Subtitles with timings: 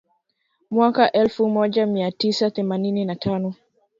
[0.71, 3.55] Mwaka wa elfu moja mia tisa themanini na tano